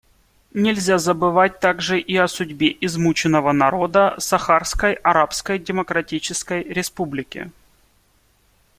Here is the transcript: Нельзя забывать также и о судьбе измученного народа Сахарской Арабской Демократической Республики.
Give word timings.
Нельзя 0.55 0.97
забывать 0.97 1.59
также 1.59 1.99
и 2.01 2.17
о 2.17 2.27
судьбе 2.27 2.75
измученного 2.81 3.51
народа 3.51 4.15
Сахарской 4.17 4.93
Арабской 4.93 5.59
Демократической 5.59 6.63
Республики. 6.63 7.51